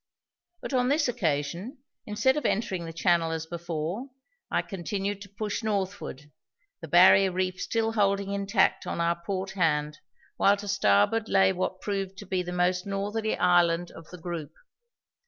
But 0.61 0.73
on 0.73 0.87
this 0.89 1.07
occasion, 1.07 1.77
instead 2.07 2.35
of 2.35 2.43
entering 2.43 2.85
the 2.85 2.91
channel 2.91 3.31
as 3.31 3.45
before, 3.45 4.07
I 4.49 4.63
continued 4.63 5.21
to 5.21 5.29
push 5.29 5.61
northward, 5.61 6.31
the 6.81 6.87
barrier 6.87 7.31
reef 7.31 7.61
still 7.61 7.91
holding 7.91 8.33
intact 8.33 8.87
on 8.87 8.99
our 8.99 9.21
port 9.23 9.51
hand 9.51 9.99
while 10.37 10.57
to 10.57 10.67
starboard 10.67 11.29
lay 11.29 11.53
what 11.53 11.81
proved 11.81 12.17
to 12.17 12.25
be 12.25 12.41
the 12.41 12.51
most 12.51 12.87
northerly 12.87 13.37
island 13.37 13.91
of 13.91 14.09
the 14.09 14.17
group. 14.17 14.53